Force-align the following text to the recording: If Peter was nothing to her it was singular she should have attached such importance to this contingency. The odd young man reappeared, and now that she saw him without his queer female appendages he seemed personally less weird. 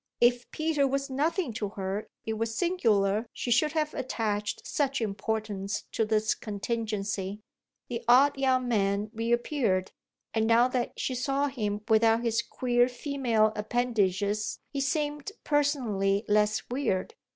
If 0.19 0.49
Peter 0.49 0.87
was 0.87 1.11
nothing 1.11 1.53
to 1.53 1.69
her 1.77 2.09
it 2.25 2.33
was 2.33 2.55
singular 2.55 3.27
she 3.33 3.51
should 3.51 3.73
have 3.73 3.93
attached 3.93 4.65
such 4.65 4.99
importance 4.99 5.83
to 5.91 6.05
this 6.05 6.33
contingency. 6.33 7.43
The 7.87 8.03
odd 8.07 8.35
young 8.35 8.67
man 8.67 9.11
reappeared, 9.13 9.91
and 10.33 10.47
now 10.47 10.67
that 10.69 10.99
she 10.99 11.13
saw 11.13 11.49
him 11.49 11.81
without 11.87 12.23
his 12.23 12.41
queer 12.41 12.89
female 12.89 13.53
appendages 13.55 14.57
he 14.71 14.81
seemed 14.81 15.33
personally 15.43 16.25
less 16.27 16.67
weird. 16.67 17.13